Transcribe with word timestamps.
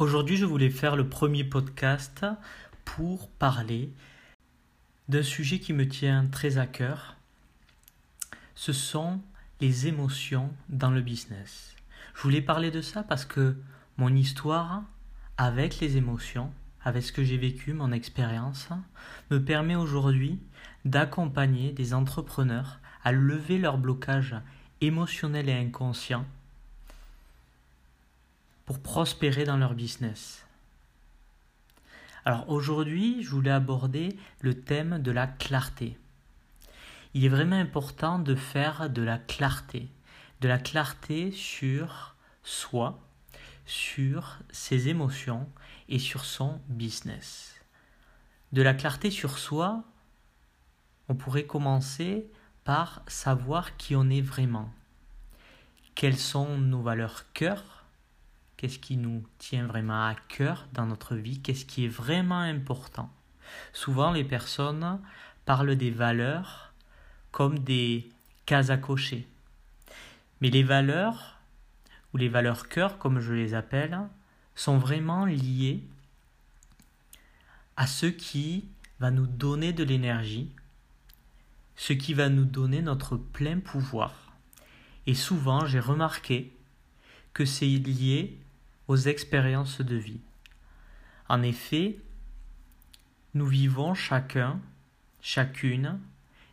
Aujourd'hui, 0.00 0.38
je 0.38 0.46
voulais 0.46 0.70
faire 0.70 0.96
le 0.96 1.10
premier 1.10 1.44
podcast 1.44 2.24
pour 2.86 3.28
parler 3.28 3.92
d'un 5.10 5.22
sujet 5.22 5.58
qui 5.58 5.74
me 5.74 5.86
tient 5.86 6.26
très 6.26 6.56
à 6.56 6.66
cœur. 6.66 7.16
Ce 8.54 8.72
sont 8.72 9.20
les 9.60 9.88
émotions 9.88 10.54
dans 10.70 10.90
le 10.90 11.02
business. 11.02 11.76
Je 12.14 12.22
voulais 12.22 12.40
parler 12.40 12.70
de 12.70 12.80
ça 12.80 13.02
parce 13.02 13.26
que 13.26 13.54
mon 13.98 14.08
histoire 14.16 14.84
avec 15.36 15.80
les 15.80 15.98
émotions, 15.98 16.50
avec 16.82 17.02
ce 17.02 17.12
que 17.12 17.22
j'ai 17.22 17.36
vécu, 17.36 17.74
mon 17.74 17.92
expérience, 17.92 18.70
me 19.30 19.44
permet 19.44 19.76
aujourd'hui 19.76 20.40
d'accompagner 20.86 21.72
des 21.72 21.92
entrepreneurs 21.92 22.78
à 23.04 23.12
lever 23.12 23.58
leur 23.58 23.76
blocage 23.76 24.34
émotionnel 24.80 25.50
et 25.50 25.58
inconscient 25.58 26.24
pour 28.70 28.78
prospérer 28.78 29.42
dans 29.42 29.56
leur 29.56 29.74
business. 29.74 30.46
Alors 32.24 32.48
aujourd'hui, 32.48 33.20
je 33.20 33.30
voulais 33.30 33.50
aborder 33.50 34.16
le 34.42 34.54
thème 34.62 35.02
de 35.02 35.10
la 35.10 35.26
clarté. 35.26 35.98
Il 37.12 37.24
est 37.24 37.28
vraiment 37.28 37.58
important 37.58 38.20
de 38.20 38.36
faire 38.36 38.88
de 38.88 39.02
la 39.02 39.18
clarté, 39.18 39.88
de 40.40 40.46
la 40.46 40.58
clarté 40.58 41.32
sur 41.32 42.14
soi, 42.44 43.00
sur 43.66 44.38
ses 44.52 44.86
émotions 44.86 45.48
et 45.88 45.98
sur 45.98 46.24
son 46.24 46.60
business. 46.68 47.60
De 48.52 48.62
la 48.62 48.74
clarté 48.74 49.10
sur 49.10 49.38
soi, 49.38 49.82
on 51.08 51.16
pourrait 51.16 51.42
commencer 51.42 52.30
par 52.62 53.02
savoir 53.08 53.76
qui 53.78 53.96
on 53.96 54.08
est 54.10 54.22
vraiment. 54.22 54.72
Quelles 55.96 56.16
sont 56.16 56.56
nos 56.56 56.82
valeurs 56.82 57.24
cœur 57.32 57.79
qu'est-ce 58.60 58.78
qui 58.78 58.98
nous 58.98 59.24
tient 59.38 59.66
vraiment 59.66 60.06
à 60.06 60.14
cœur 60.28 60.66
dans 60.74 60.84
notre 60.84 61.14
vie, 61.14 61.40
qu'est-ce 61.40 61.64
qui 61.64 61.86
est 61.86 61.88
vraiment 61.88 62.40
important? 62.40 63.08
Souvent, 63.72 64.12
les 64.12 64.22
personnes 64.22 65.00
parlent 65.46 65.76
des 65.76 65.90
valeurs 65.90 66.74
comme 67.30 67.60
des 67.60 68.10
cases 68.44 68.68
à 68.68 68.76
cocher. 68.76 69.26
Mais 70.42 70.50
les 70.50 70.62
valeurs, 70.62 71.38
ou 72.12 72.18
les 72.18 72.28
valeurs 72.28 72.68
cœur, 72.68 72.98
comme 72.98 73.18
je 73.18 73.32
les 73.32 73.54
appelle, 73.54 73.98
sont 74.54 74.76
vraiment 74.76 75.24
liées 75.24 75.82
à 77.78 77.86
ce 77.86 78.04
qui 78.04 78.66
va 78.98 79.10
nous 79.10 79.26
donner 79.26 79.72
de 79.72 79.84
l'énergie, 79.84 80.50
ce 81.76 81.94
qui 81.94 82.12
va 82.12 82.28
nous 82.28 82.44
donner 82.44 82.82
notre 82.82 83.16
plein 83.16 83.58
pouvoir. 83.58 84.34
Et 85.06 85.14
souvent, 85.14 85.64
j'ai 85.64 85.80
remarqué 85.80 86.52
que 87.32 87.46
c'est 87.46 87.64
lié 87.64 88.38
aux 88.90 88.96
expériences 88.96 89.80
de 89.80 89.94
vie. 89.94 90.18
En 91.28 91.42
effet, 91.42 92.00
nous 93.34 93.46
vivons 93.46 93.94
chacun, 93.94 94.60
chacune, 95.20 96.00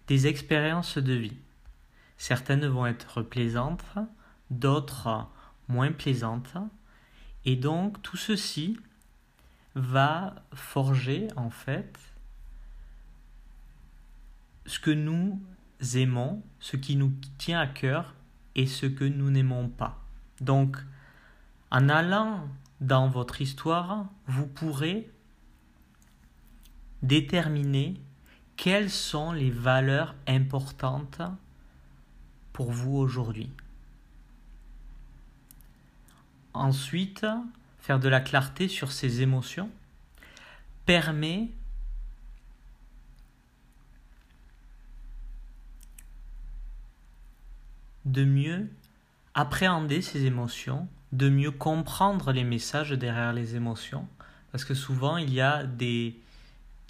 des 0.05 0.27
expériences 0.27 0.99
de 0.99 1.13
vie. 1.13 1.37
Certaines 2.19 2.67
vont 2.67 2.85
être 2.85 3.23
plaisantes, 3.23 3.83
d'autres 4.51 5.27
moins 5.67 5.91
plaisantes, 5.91 6.53
et 7.43 7.55
donc 7.55 8.03
tout 8.03 8.17
ceci 8.17 8.79
va 9.73 10.35
forger 10.53 11.29
en 11.37 11.49
fait 11.49 11.97
ce 14.67 14.79
que 14.79 14.91
nous 14.91 15.41
aimons, 15.95 16.43
ce 16.59 16.77
qui 16.77 16.97
nous 16.97 17.13
tient 17.39 17.59
à 17.59 17.65
cœur 17.65 18.13
et 18.53 18.67
ce 18.67 18.85
que 18.85 19.05
nous 19.05 19.31
n'aimons 19.31 19.69
pas. 19.69 19.99
Donc, 20.39 20.77
en 21.71 21.89
allant 21.89 22.47
dans 22.81 23.09
votre 23.09 23.41
histoire, 23.41 24.05
vous 24.27 24.47
pourrez 24.47 25.09
déterminer 27.01 27.99
quelles 28.55 28.89
sont 28.89 29.31
les 29.31 29.51
valeurs 29.51 30.15
importantes 30.27 31.21
pour 32.53 32.71
vous 32.71 32.95
aujourd'hui. 32.95 33.51
Ensuite, 36.53 37.25
faire 37.79 37.99
de 37.99 38.09
la 38.09 38.19
clarté 38.19 38.67
sur 38.67 38.91
ces 38.91 39.21
émotions 39.21 39.69
permet 40.85 41.51
de 48.05 48.23
mieux 48.23 48.69
appréhender 49.35 50.01
ces 50.01 50.25
émotions 50.25 50.87
de 51.11 51.29
mieux 51.29 51.51
comprendre 51.51 52.31
les 52.31 52.43
messages 52.43 52.91
derrière 52.91 53.33
les 53.33 53.55
émotions. 53.55 54.07
Parce 54.51 54.65
que 54.65 54.73
souvent, 54.73 55.17
il 55.17 55.33
y 55.33 55.41
a 55.41 55.63
des, 55.63 56.19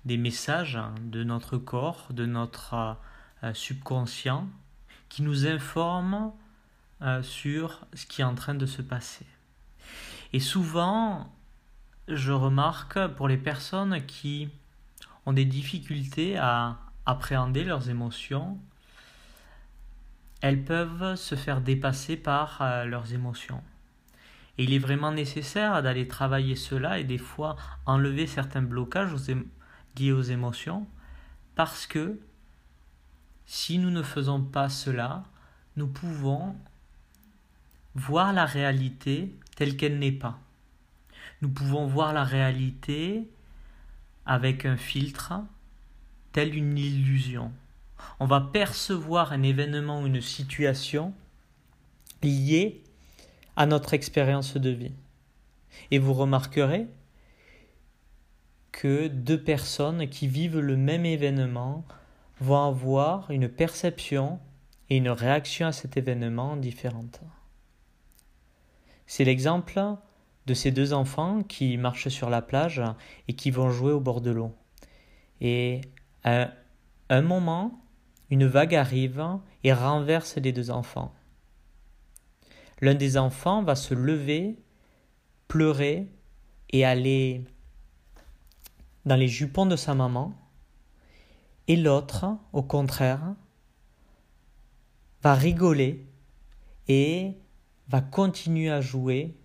des 0.05 0.17
messages 0.17 0.79
de 1.01 1.23
notre 1.23 1.57
corps, 1.57 2.07
de 2.11 2.25
notre 2.25 2.97
euh, 3.44 3.53
subconscient, 3.53 4.47
qui 5.09 5.22
nous 5.22 5.47
informent 5.47 6.31
euh, 7.01 7.22
sur 7.22 7.85
ce 7.94 8.06
qui 8.06 8.22
est 8.22 8.25
en 8.25 8.35
train 8.35 8.56
de 8.56 8.66
se 8.66 8.81
passer. 8.81 9.25
Et 10.33 10.39
souvent, 10.39 11.31
je 12.07 12.31
remarque 12.31 13.07
pour 13.16 13.27
les 13.27 13.38
personnes 13.38 14.06
qui 14.06 14.50
ont 15.25 15.33
des 15.33 15.45
difficultés 15.45 16.38
à 16.38 16.77
appréhender 17.06 17.63
leurs 17.63 17.89
émotions, 17.89 18.57
elles 20.41 20.63
peuvent 20.63 21.16
se 21.16 21.35
faire 21.35 21.61
dépasser 21.61 22.17
par 22.17 22.61
euh, 22.61 22.85
leurs 22.85 23.13
émotions. 23.13 23.61
Et 24.57 24.63
il 24.63 24.73
est 24.73 24.79
vraiment 24.79 25.12
nécessaire 25.12 25.81
d'aller 25.84 26.07
travailler 26.07 26.56
cela 26.56 27.00
et 27.00 27.03
des 27.03 27.18
fois 27.18 27.56
enlever 27.85 28.28
certains 28.28 28.62
blocages 28.62 29.13
liés 29.97 30.12
aux 30.12 30.22
émotions 30.22 30.88
parce 31.56 31.88
que 31.88 32.19
si 33.45 33.79
nous 33.79 33.90
ne 33.90 34.03
faisons 34.03 34.44
pas 34.44 34.69
cela, 34.69 35.23
nous 35.75 35.88
pouvons 35.88 36.56
voir 37.95 38.34
la 38.34 38.45
réalité 38.45 39.35
telle 39.56 39.78
qu'elle 39.78 40.00
n'est 40.00 40.12
pas. 40.12 40.40
Nous 41.41 41.50
pouvons 41.50 41.88
voir 41.88 42.13
la 42.13 42.24
réalité 42.24 43.29
avec 44.25 44.66
un 44.66 44.78
filtre, 44.78 45.34
telle 46.31 46.56
une 46.56 46.78
illusion. 46.78 47.51
On 48.19 48.25
va 48.25 48.41
percevoir 48.41 49.31
un 49.31 49.44
événement 49.44 50.06
une 50.06 50.22
situation 50.22 51.13
liée 52.22 52.84
à 53.57 53.66
notre 53.66 53.94
expérience 53.94 54.56
de 54.56 54.69
vie. 54.69 54.94
Et 55.91 56.00
vous 56.00 56.13
remarquerez 56.13 56.88
que 58.72 59.07
deux 59.07 59.41
personnes 59.41 60.07
qui 60.07 60.28
vivent 60.28 60.59
le 60.59 60.78
même 60.78 61.06
événement 61.06 61.84
vont 62.40 62.63
avoir 62.63 63.31
une 63.31 63.50
perception 63.50 64.40
et 64.90 64.97
une 64.97 65.09
réaction 65.09 65.68
à 65.68 65.72
cet 65.72 65.97
événement 65.97 66.56
différente. 66.56 67.22
C'est 69.07 69.23
l'exemple 69.23 69.81
de 70.45 70.53
ces 70.53 70.72
deux 70.72 70.94
enfants 70.94 71.41
qui 71.41 71.78
marchent 71.78 72.09
sur 72.09 72.29
la 72.29 72.41
plage 72.41 72.81
et 73.28 73.34
qui 73.34 73.51
vont 73.51 73.72
jouer 73.72 73.91
au 73.91 74.00
bord 74.00 74.22
de 74.22 74.31
l'eau. 74.31 74.53
Et 75.41 75.81
à 76.24 76.51
un 77.09 77.22
moment, 77.22 77.81
une 78.29 78.45
vague 78.45 78.75
arrive 78.75 79.25
et 79.63 79.74
renverse 79.74 80.38
les 80.38 80.51
deux 80.51 80.69
enfants. 80.69 81.13
L'un 82.81 82.95
des 82.95 83.17
enfants 83.17 83.63
va 83.63 83.75
se 83.75 83.93
lever, 83.93 84.59
pleurer 85.47 86.07
et 86.69 86.85
aller 86.85 87.43
dans 89.05 89.15
les 89.15 89.27
jupons 89.27 89.65
de 89.65 89.75
sa 89.75 89.95
maman. 89.95 90.33
Et 91.67 91.75
l'autre, 91.75 92.25
au 92.53 92.61
contraire, 92.61 93.35
va 95.23 95.33
rigoler 95.33 96.05
et 96.88 97.33
va 97.89 98.01
continuer 98.01 98.69
à 98.69 98.81
jouer 98.81 99.35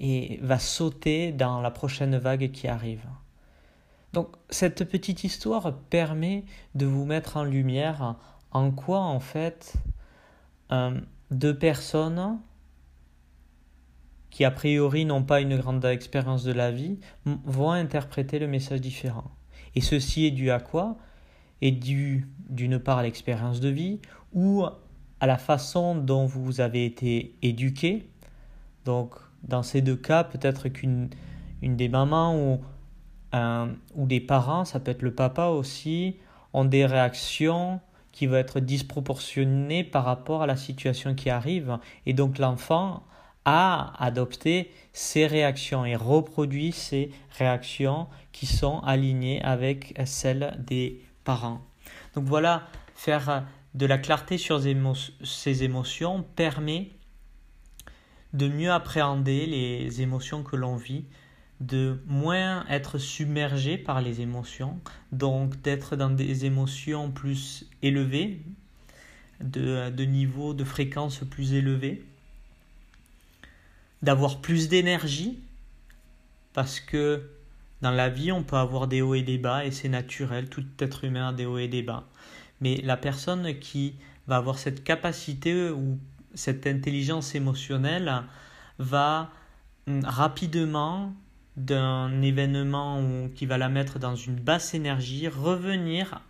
et 0.00 0.38
va 0.42 0.58
sauter 0.58 1.32
dans 1.32 1.60
la 1.60 1.70
prochaine 1.70 2.16
vague 2.16 2.50
qui 2.50 2.68
arrive. 2.68 3.06
Donc 4.12 4.28
cette 4.48 4.84
petite 4.84 5.24
histoire 5.24 5.76
permet 5.90 6.44
de 6.74 6.86
vous 6.86 7.04
mettre 7.04 7.36
en 7.36 7.44
lumière 7.44 8.16
en 8.52 8.70
quoi 8.70 9.00
en 9.00 9.20
fait 9.20 9.74
euh, 10.72 10.98
deux 11.30 11.56
personnes 11.56 12.38
qui 14.38 14.44
a 14.44 14.52
priori 14.52 15.04
n'ont 15.04 15.24
pas 15.24 15.40
une 15.40 15.56
grande 15.56 15.84
expérience 15.84 16.44
de 16.44 16.52
la 16.52 16.70
vie, 16.70 17.00
vont 17.24 17.72
interpréter 17.72 18.38
le 18.38 18.46
message 18.46 18.80
différent. 18.80 19.32
Et 19.74 19.80
ceci 19.80 20.26
est 20.26 20.30
dû 20.30 20.52
à 20.52 20.60
quoi? 20.60 20.96
Est 21.60 21.72
dû 21.72 22.28
d'une 22.48 22.78
part 22.78 22.98
à 22.98 23.02
l'expérience 23.02 23.58
de 23.58 23.68
vie 23.68 23.98
ou 24.32 24.64
à 25.18 25.26
la 25.26 25.38
façon 25.38 25.96
dont 25.96 26.24
vous 26.24 26.60
avez 26.60 26.84
été 26.84 27.34
éduqué. 27.42 28.08
Donc 28.84 29.16
dans 29.42 29.64
ces 29.64 29.82
deux 29.82 29.96
cas, 29.96 30.22
peut-être 30.22 30.68
qu'une 30.68 31.10
une 31.60 31.74
des 31.74 31.88
mamans 31.88 32.36
ou, 32.38 32.60
un, 33.32 33.70
ou 33.96 34.06
des 34.06 34.20
parents, 34.20 34.64
ça 34.64 34.78
peut 34.78 34.92
être 34.92 35.02
le 35.02 35.16
papa 35.16 35.46
aussi, 35.46 36.14
ont 36.52 36.64
des 36.64 36.86
réactions 36.86 37.80
qui 38.12 38.28
vont 38.28 38.36
être 38.36 38.60
disproportionnées 38.60 39.82
par 39.82 40.04
rapport 40.04 40.42
à 40.42 40.46
la 40.46 40.56
situation 40.56 41.16
qui 41.16 41.28
arrive. 41.28 41.76
Et 42.06 42.12
donc 42.12 42.38
l'enfant 42.38 43.02
a 43.50 43.94
adopté 43.98 44.70
ces 44.92 45.26
réactions 45.26 45.86
et 45.86 45.96
reproduit 45.96 46.72
ces 46.72 47.10
réactions 47.38 48.06
qui 48.30 48.44
sont 48.44 48.80
alignées 48.80 49.42
avec 49.42 49.98
celles 50.04 50.62
des 50.66 51.00
parents. 51.24 51.62
Donc 52.14 52.24
voilà, 52.26 52.66
faire 52.94 53.46
de 53.72 53.86
la 53.86 53.96
clarté 53.96 54.36
sur 54.36 54.60
ces 55.24 55.64
émotions 55.64 56.26
permet 56.36 56.90
de 58.34 58.48
mieux 58.48 58.70
appréhender 58.70 59.46
les 59.46 60.02
émotions 60.02 60.42
que 60.42 60.56
l'on 60.56 60.76
vit, 60.76 61.06
de 61.60 62.02
moins 62.06 62.66
être 62.68 62.98
submergé 62.98 63.78
par 63.78 64.02
les 64.02 64.20
émotions, 64.20 64.78
donc 65.10 65.58
d'être 65.62 65.96
dans 65.96 66.10
des 66.10 66.44
émotions 66.44 67.10
plus 67.10 67.64
élevées, 67.80 68.42
de, 69.40 69.88
de 69.88 70.04
niveau 70.04 70.52
de 70.52 70.64
fréquence 70.64 71.20
plus 71.20 71.54
élevé, 71.54 72.04
d'avoir 74.02 74.40
plus 74.40 74.68
d'énergie, 74.68 75.38
parce 76.52 76.80
que 76.80 77.30
dans 77.82 77.90
la 77.90 78.08
vie, 78.08 78.32
on 78.32 78.42
peut 78.42 78.56
avoir 78.56 78.88
des 78.88 79.02
hauts 79.02 79.14
et 79.14 79.22
des 79.22 79.38
bas, 79.38 79.64
et 79.64 79.70
c'est 79.70 79.88
naturel, 79.88 80.48
tout 80.48 80.64
être 80.80 81.04
humain 81.04 81.28
a 81.28 81.32
des 81.32 81.46
hauts 81.46 81.58
et 81.58 81.68
des 81.68 81.82
bas. 81.82 82.08
Mais 82.60 82.76
la 82.76 82.96
personne 82.96 83.58
qui 83.58 83.94
va 84.26 84.36
avoir 84.36 84.58
cette 84.58 84.82
capacité 84.82 85.70
ou 85.70 85.98
cette 86.34 86.66
intelligence 86.66 87.34
émotionnelle 87.34 88.22
va 88.78 89.30
hum, 89.86 90.04
rapidement 90.04 91.12
d'un 91.56 92.22
événement 92.22 93.28
qui 93.34 93.46
va 93.46 93.58
la 93.58 93.68
mettre 93.68 93.98
dans 93.98 94.14
une 94.14 94.36
basse 94.36 94.74
énergie, 94.74 95.26
revenir 95.28 96.20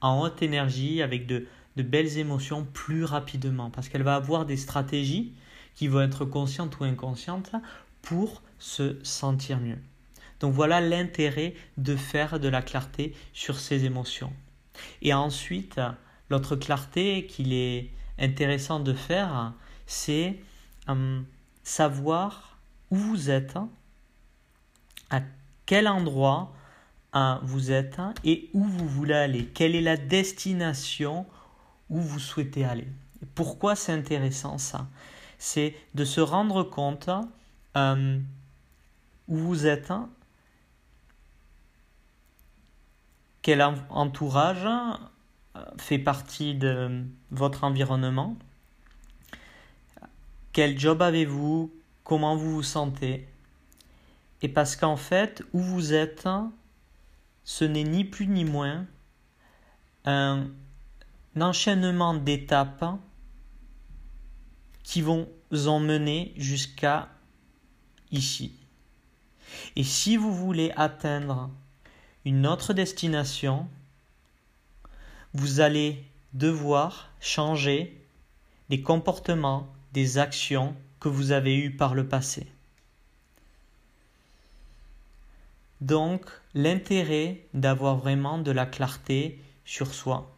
en 0.00 0.20
haute 0.22 0.42
énergie 0.42 1.02
avec 1.02 1.26
de 1.26 1.46
belles 1.76 2.18
émotions 2.18 2.66
plus 2.72 3.04
rapidement 3.04 3.70
parce 3.70 3.88
qu'elle 3.88 4.02
va 4.02 4.16
avoir 4.16 4.44
des 4.44 4.56
stratégies 4.56 5.32
qui 5.74 5.88
vont 5.88 6.02
être 6.02 6.24
conscientes 6.24 6.78
ou 6.80 6.84
inconscientes 6.84 7.52
pour 8.02 8.42
se 8.58 8.96
sentir 9.02 9.58
mieux. 9.58 9.78
Donc 10.40 10.52
voilà 10.54 10.80
l'intérêt 10.80 11.54
de 11.76 11.94
faire 11.96 12.40
de 12.40 12.48
la 12.48 12.62
clarté 12.62 13.14
sur 13.32 13.58
ses 13.58 13.84
émotions. 13.84 14.32
Et 15.00 15.14
ensuite, 15.14 15.80
l'autre 16.30 16.56
clarté 16.56 17.26
qu'il 17.26 17.52
est 17.52 17.90
intéressant 18.18 18.80
de 18.80 18.92
faire, 18.92 19.52
c'est 19.86 20.40
hum, 20.88 21.24
savoir 21.62 22.58
où 22.90 22.96
vous 22.96 23.30
êtes, 23.30 23.56
à 25.10 25.20
quel 25.66 25.88
endroit 25.88 26.52
hein, 27.12 27.40
vous 27.44 27.70
êtes 27.70 27.98
et 28.24 28.50
où 28.52 28.64
vous 28.64 28.88
voulez 28.88 29.14
aller. 29.14 29.46
Quelle 29.46 29.74
est 29.74 29.80
la 29.80 29.96
destination 29.96 31.26
où 31.88 32.00
vous 32.00 32.18
souhaitez 32.18 32.64
aller. 32.64 32.88
pourquoi 33.34 33.76
c'est 33.76 33.92
intéressant 33.92 34.58
ça? 34.58 34.88
C'est 35.44 35.74
de 35.96 36.04
se 36.04 36.20
rendre 36.20 36.62
compte 36.62 37.10
hum, 37.74 38.22
où 39.26 39.36
vous 39.36 39.66
êtes 39.66 39.92
quel 43.42 43.60
entourage 43.60 44.64
euh, 44.64 45.64
fait 45.78 45.98
partie 45.98 46.54
de 46.54 47.04
votre 47.32 47.64
environnement, 47.64 48.36
quel 50.52 50.78
job 50.78 51.02
avez-vous, 51.02 51.72
comment 52.04 52.36
vous 52.36 52.52
vous 52.52 52.62
sentez. 52.62 53.26
Et 54.42 54.48
parce 54.48 54.76
qu'en 54.76 54.96
fait, 54.96 55.42
où 55.52 55.58
vous 55.58 55.92
êtes, 55.92 56.28
ce 57.42 57.64
n'est 57.64 57.82
ni 57.82 58.04
plus 58.04 58.28
ni 58.28 58.44
moins 58.44 58.86
un 60.04 60.46
enchaînement 61.34 62.14
d'étapes 62.14 62.84
qui 64.82 65.02
vont 65.02 65.28
emmener 65.66 66.32
jusqu'à 66.36 67.08
ici. 68.10 68.52
Et 69.76 69.84
si 69.84 70.16
vous 70.16 70.34
voulez 70.34 70.72
atteindre 70.76 71.50
une 72.24 72.46
autre 72.46 72.72
destination, 72.72 73.68
vous 75.34 75.60
allez 75.60 76.04
devoir 76.34 77.10
changer 77.20 77.98
des 78.68 78.82
comportements, 78.82 79.72
des 79.92 80.18
actions 80.18 80.74
que 81.00 81.08
vous 81.08 81.32
avez 81.32 81.56
eues 81.56 81.76
par 81.76 81.94
le 81.94 82.06
passé. 82.06 82.46
Donc, 85.80 86.24
l'intérêt 86.54 87.44
d'avoir 87.54 87.96
vraiment 87.96 88.38
de 88.38 88.52
la 88.52 88.66
clarté 88.66 89.40
sur 89.64 89.92
soi, 89.92 90.32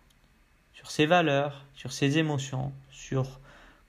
sur 0.72 0.90
ses 0.90 1.06
valeurs, 1.06 1.64
sur 1.74 1.92
ses 1.92 2.16
émotions, 2.16 2.72
sur 2.90 3.40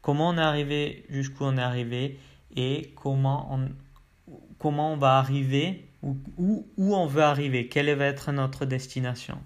comment 0.06 0.30
on 0.30 0.38
est 0.38 0.42
arrivé 0.42 1.04
jusqu'où 1.10 1.46
on 1.46 1.58
est 1.58 1.64
arrivé 1.64 2.20
et 2.56 2.94
comment 2.96 3.48
on, 3.52 3.70
comment 4.60 4.94
on 4.94 4.98
va 4.98 5.18
arriver 5.18 5.84
où, 6.04 6.64
on 6.78 7.08
veut 7.08 7.24
arriver, 7.24 7.68
quelle 7.70 7.92
va 7.96 8.06
être 8.06 8.32
notre 8.32 8.66
destination. 8.66 9.40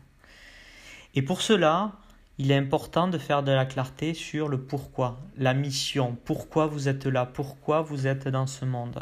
Et 1.15 1.21
pour 1.21 1.41
cela, 1.41 1.93
il 2.39 2.51
est 2.51 2.57
important 2.57 3.07
de 3.07 3.17
faire 3.17 3.41
de 3.41 3.53
la 3.53 3.65
clarté 3.65 4.13
sur 4.13 4.49
le 4.49 4.59
pourquoi, 4.59 5.17
la 5.37 5.53
mission, 5.53 6.17
pourquoi 6.25 6.67
vous 6.67 6.89
êtes 6.89 7.05
là, 7.05 7.25
pourquoi 7.25 7.81
vous 7.81 8.05
êtes 8.05 8.27
dans 8.27 8.45
ce 8.45 8.65
monde. 8.65 9.01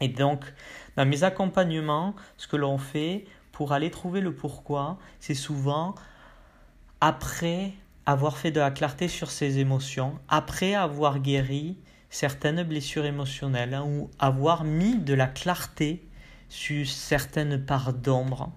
Et 0.00 0.08
donc, 0.08 0.44
dans 0.96 1.06
mes 1.06 1.22
accompagnements, 1.22 2.16
ce 2.36 2.48
que 2.48 2.56
l'on 2.56 2.78
fait 2.78 3.26
pour 3.52 3.72
aller 3.72 3.92
trouver 3.92 4.20
le 4.20 4.34
pourquoi, 4.34 4.98
c'est 5.20 5.34
souvent 5.34 5.94
après 7.00 7.74
avoir 8.08 8.38
fait 8.38 8.50
de 8.50 8.58
la 8.58 8.70
clarté 8.70 9.06
sur 9.06 9.30
ses 9.30 9.58
émotions, 9.58 10.18
après 10.30 10.72
avoir 10.72 11.18
guéri 11.18 11.76
certaines 12.08 12.62
blessures 12.62 13.04
émotionnelles 13.04 13.74
hein, 13.74 13.84
ou 13.86 14.08
avoir 14.18 14.64
mis 14.64 14.96
de 14.96 15.12
la 15.12 15.26
clarté 15.26 16.08
sur 16.48 16.86
certaines 16.86 17.62
parts 17.62 17.92
d'ombre 17.92 18.50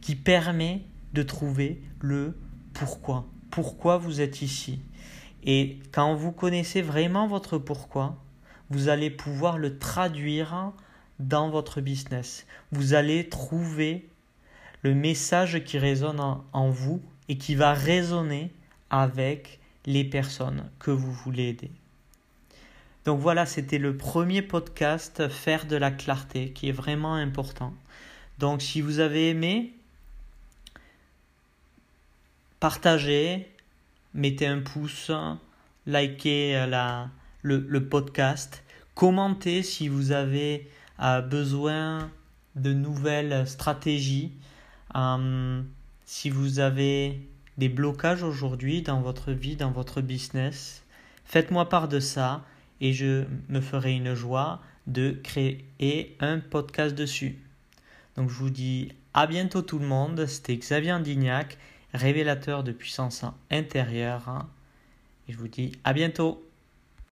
qui 0.00 0.16
permet 0.16 0.80
de 1.12 1.22
trouver 1.22 1.82
le 2.00 2.38
pourquoi. 2.72 3.26
Pourquoi 3.50 3.98
vous 3.98 4.22
êtes 4.22 4.40
ici? 4.40 4.80
Et 5.44 5.78
quand 5.92 6.14
vous 6.14 6.32
connaissez 6.32 6.80
vraiment 6.80 7.26
votre 7.26 7.58
pourquoi, 7.58 8.16
vous 8.70 8.88
allez 8.88 9.10
pouvoir 9.10 9.58
le 9.58 9.78
traduire 9.78 10.72
dans 11.18 11.50
votre 11.50 11.82
business. 11.82 12.46
Vous 12.72 12.94
allez 12.94 13.28
trouver 13.28 14.08
le 14.80 14.94
message 14.94 15.64
qui 15.64 15.76
résonne 15.76 16.20
en, 16.20 16.70
vous 16.70 17.02
et 17.28 17.36
qui 17.36 17.54
va 17.54 17.74
résonner 17.74 18.54
avec 18.90 19.58
les 19.86 20.04
personnes 20.04 20.68
que 20.78 20.90
vous 20.90 21.12
voulez 21.12 21.48
aider. 21.48 21.70
Donc 23.04 23.20
voilà, 23.20 23.46
c'était 23.46 23.78
le 23.78 23.96
premier 23.96 24.42
podcast, 24.42 25.28
faire 25.28 25.64
de 25.66 25.76
la 25.76 25.90
clarté, 25.90 26.50
qui 26.50 26.68
est 26.68 26.72
vraiment 26.72 27.14
important. 27.14 27.72
Donc 28.38 28.60
si 28.60 28.80
vous 28.82 29.00
avez 29.00 29.30
aimé, 29.30 29.72
partagez, 32.58 33.50
mettez 34.12 34.46
un 34.46 34.60
pouce, 34.60 35.10
likez 35.86 36.66
le, 37.42 37.78
podcast, 37.78 38.62
commentez 38.94 39.62
si 39.62 39.88
vous 39.88 40.12
avez 40.12 40.68
euh, 41.00 41.22
besoin 41.22 42.10
de 42.56 42.72
nouvelles 42.72 43.46
stratégies, 43.46 44.32
euh, 44.94 45.62
si 46.04 46.28
vous 46.28 46.58
avez 46.58 47.26
des 47.60 47.68
blocages 47.68 48.22
aujourd'hui 48.22 48.80
dans 48.80 49.02
votre 49.02 49.32
vie, 49.32 49.54
dans 49.54 49.70
votre 49.70 50.00
business, 50.00 50.82
faites-moi 51.26 51.68
part 51.68 51.88
de 51.88 52.00
ça 52.00 52.42
et 52.80 52.94
je 52.94 53.24
me 53.50 53.60
ferai 53.60 53.92
une 53.92 54.14
joie 54.14 54.62
de 54.86 55.10
créer 55.22 56.16
un 56.20 56.38
podcast 56.40 56.94
dessus. 56.94 57.38
Donc 58.16 58.30
je 58.30 58.34
vous 58.34 58.48
dis 58.48 58.92
à 59.12 59.26
bientôt 59.26 59.60
tout 59.60 59.78
le 59.78 59.86
monde, 59.86 60.24
c'était 60.24 60.56
Xavier 60.56 60.92
Andignac, 60.92 61.58
révélateur 61.92 62.64
de 62.64 62.72
puissance 62.72 63.26
intérieure. 63.50 64.46
Et 65.28 65.32
je 65.32 65.36
vous 65.36 65.48
dis 65.48 65.72
à 65.84 65.92
bientôt. 65.92 66.42